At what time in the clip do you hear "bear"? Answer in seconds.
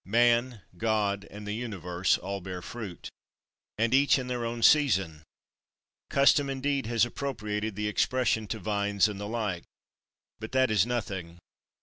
2.41-2.63